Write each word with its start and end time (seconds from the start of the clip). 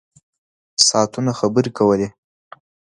ساعتونه 0.87 1.31
خبرې 1.39 1.69
کولې. 1.77 2.07